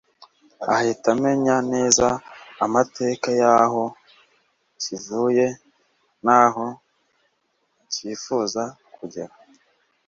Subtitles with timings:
[0.75, 2.07] ahita amenya neza
[2.65, 3.83] amateka y’aho
[4.81, 5.45] kivuye
[6.25, 6.65] n’aho
[7.93, 8.63] kifuza
[8.95, 9.33] kugera